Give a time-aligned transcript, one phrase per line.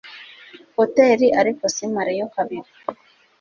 [0.77, 2.69] hotel ariko simare yo kabiri